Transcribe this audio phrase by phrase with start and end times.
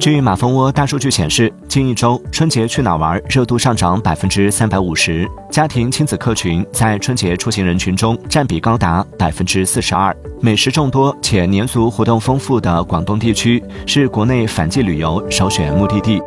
[0.00, 10.16] 据马蜂窝大数据显示近一周春节去哪玩热度上涨百分之三百五十家庭亲子客群在春节出行人群中占比高达百分之四十二。
[10.40, 16.18] 美食众多且年俗活动丰富的广东地区是国内反季旅游首选目的地。